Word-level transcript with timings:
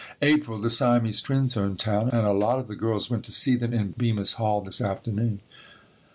April. 0.23 0.57
The 0.57 0.71
Siamese 0.71 1.21
twins 1.21 1.55
are 1.55 1.67
in 1.67 1.75
town 1.75 2.09
and 2.09 2.25
a 2.25 2.33
lot 2.33 2.57
of 2.57 2.65
the 2.65 2.75
girls 2.75 3.11
went 3.11 3.23
to 3.25 3.31
see 3.31 3.55
them 3.55 3.71
in 3.71 3.91
Bemis 3.91 4.33
Hall 4.33 4.59
this 4.59 4.81
afternoon. 4.81 5.41